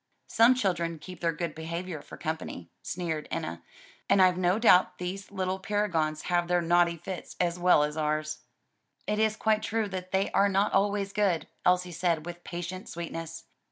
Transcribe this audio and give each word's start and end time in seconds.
"Some 0.29 0.55
children 0.55 0.97
keep 0.97 1.21
their 1.21 1.31
good 1.31 1.53
behavior 1.53 2.01
for 2.01 2.17
company," 2.17 2.71
sneered 2.81 3.27
Enna, 3.29 3.61
"and 4.09 4.19
I've 4.19 4.35
no 4.35 4.57
doubt 4.57 4.97
these 4.97 5.29
little 5.29 5.59
paragons 5.59 6.23
have 6.23 6.47
their 6.47 6.59
naughty 6.59 6.97
fits 6.97 7.35
as 7.39 7.59
well 7.59 7.83
as 7.83 7.95
ours." 7.95 8.39
"It 9.05 9.19
is 9.19 9.35
quite 9.35 9.61
true 9.61 9.87
that 9.89 10.11
they 10.11 10.31
are 10.31 10.49
not 10.49 10.73
always 10.73 11.13
good," 11.13 11.47
Elsie 11.67 11.91
said 11.91 12.25
with 12.25 12.43
patient 12.43 12.89
sweetness. 12.89 13.43